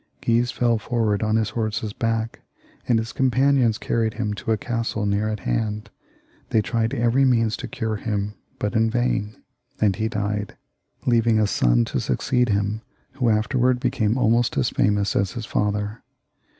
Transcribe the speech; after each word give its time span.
Guise 0.19 0.49
fell 0.49 0.79
forward 0.79 1.21
on 1.21 1.35
his 1.35 1.51
horse's 1.51 1.93
neck, 2.01 2.41
and 2.87 2.97
his 2.97 3.13
companions 3.13 3.77
carried 3.77 4.15
him 4.15 4.33
to 4.33 4.51
a 4.51 4.57
castle 4.57 5.05
near 5.05 5.29
at 5.29 5.41
hand; 5.41 5.91
they 6.49 6.59
tried 6.59 6.95
every 6.95 7.23
means 7.23 7.55
to 7.57 7.67
cure 7.67 7.97
him, 7.97 8.33
but 8.57 8.73
in 8.73 8.89
vain, 8.89 9.35
and 9.79 9.97
he 9.97 10.07
died, 10.09 10.57
leaving 11.05 11.37
a 11.39 11.45
son 11.45 11.85
to 11.85 11.99
succeed 11.99 12.49
him, 12.49 12.81
who 13.11 13.29
afterwards 13.29 13.77
became 13.79 14.15
ahnost 14.15 14.57
as 14.57 14.71
famous 14.71 15.15
as 15.15 15.33
his 15.33 15.45
father. 15.45 16.01